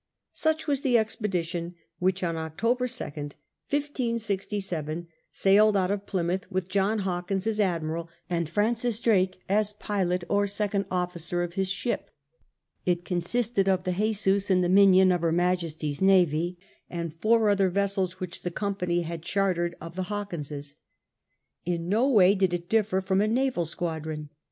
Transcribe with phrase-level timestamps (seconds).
[0.33, 3.35] Such was the expedition which on October 2nd,
[3.69, 9.73] 1567, sailed out of Plymouth harbour with John Hawkins as admiral, and Francis Drake as
[9.73, 12.05] pilot or second officer of his ship.^
[12.83, 16.57] It consisted of the Jesus and the Minion of Her Majesty's navy,
[16.89, 20.77] and four other vessels which the Company had chartered of the Hawkinses.
[21.63, 24.31] In no way did it differ from a naval squadron.